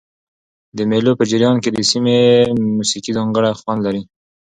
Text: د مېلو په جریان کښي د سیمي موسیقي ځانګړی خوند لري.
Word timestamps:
د 0.77 0.79
مېلو 0.89 1.11
په 1.19 1.23
جریان 1.31 1.55
کښي 1.63 1.71
د 1.73 1.79
سیمي 1.91 2.19
موسیقي 2.77 3.11
ځانګړی 3.17 3.57
خوند 3.59 3.79
لري. 3.87 4.03